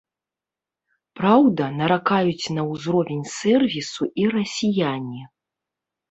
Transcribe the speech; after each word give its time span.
Праўда, 1.17 1.63
наракаюць 1.81 2.51
на 2.57 2.63
ўзровень 2.71 3.21
сэрвісу 3.33 4.03
і 4.23 4.25
расіяне. 4.37 5.21